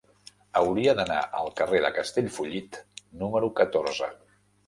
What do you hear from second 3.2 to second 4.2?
número catorze.